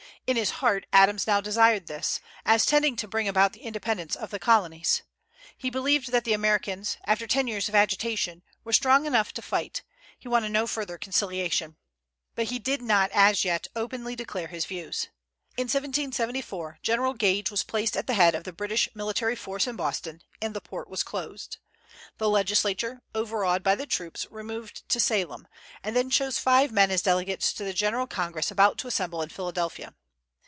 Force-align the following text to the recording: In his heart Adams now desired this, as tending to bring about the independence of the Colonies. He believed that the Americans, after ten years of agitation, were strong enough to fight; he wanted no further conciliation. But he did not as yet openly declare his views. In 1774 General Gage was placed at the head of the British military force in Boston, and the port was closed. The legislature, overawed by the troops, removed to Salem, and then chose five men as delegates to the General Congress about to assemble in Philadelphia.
In 0.27 0.37
his 0.37 0.51
heart 0.61 0.85
Adams 0.93 1.27
now 1.27 1.41
desired 1.41 1.87
this, 1.87 2.21
as 2.45 2.65
tending 2.65 2.95
to 2.97 3.07
bring 3.07 3.27
about 3.27 3.51
the 3.51 3.61
independence 3.63 4.15
of 4.15 4.29
the 4.29 4.39
Colonies. 4.39 5.01
He 5.57 5.69
believed 5.69 6.11
that 6.13 6.23
the 6.23 6.31
Americans, 6.31 6.95
after 7.03 7.27
ten 7.27 7.47
years 7.47 7.67
of 7.67 7.75
agitation, 7.75 8.41
were 8.63 8.71
strong 8.71 9.05
enough 9.05 9.33
to 9.33 9.41
fight; 9.41 9.83
he 10.17 10.29
wanted 10.29 10.51
no 10.51 10.67
further 10.67 10.97
conciliation. 10.97 11.75
But 12.33 12.45
he 12.45 12.59
did 12.59 12.81
not 12.81 13.09
as 13.11 13.43
yet 13.43 13.67
openly 13.75 14.15
declare 14.15 14.47
his 14.47 14.65
views. 14.65 15.09
In 15.57 15.63
1774 15.65 16.79
General 16.81 17.13
Gage 17.13 17.51
was 17.51 17.63
placed 17.63 17.97
at 17.97 18.07
the 18.07 18.13
head 18.13 18.33
of 18.33 18.45
the 18.45 18.53
British 18.53 18.87
military 18.95 19.35
force 19.35 19.67
in 19.67 19.75
Boston, 19.75 20.21
and 20.41 20.53
the 20.53 20.61
port 20.61 20.87
was 20.87 21.03
closed. 21.03 21.57
The 22.19 22.29
legislature, 22.29 23.01
overawed 23.13 23.63
by 23.63 23.75
the 23.75 23.87
troops, 23.87 24.25
removed 24.29 24.87
to 24.89 24.99
Salem, 25.01 25.45
and 25.83 25.93
then 25.93 26.09
chose 26.09 26.39
five 26.39 26.71
men 26.71 26.89
as 26.89 27.01
delegates 27.01 27.51
to 27.53 27.65
the 27.65 27.73
General 27.73 28.07
Congress 28.07 28.49
about 28.49 28.77
to 28.77 28.87
assemble 28.87 29.21
in 29.21 29.27
Philadelphia. 29.29 29.93